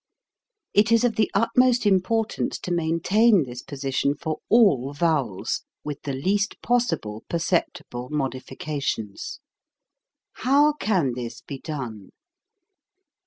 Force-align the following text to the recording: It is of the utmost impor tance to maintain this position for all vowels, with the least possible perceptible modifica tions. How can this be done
It 0.73 0.91
is 0.91 1.03
of 1.03 1.15
the 1.15 1.29
utmost 1.35 1.83
impor 1.83 2.27
tance 2.27 2.57
to 2.61 2.71
maintain 2.71 3.43
this 3.43 3.61
position 3.61 4.15
for 4.15 4.39
all 4.49 4.93
vowels, 4.93 5.61
with 5.83 6.01
the 6.01 6.13
least 6.13 6.59
possible 6.63 7.23
perceptible 7.29 8.09
modifica 8.09 8.81
tions. 8.81 9.39
How 10.37 10.73
can 10.73 11.13
this 11.13 11.41
be 11.41 11.59
done 11.59 12.09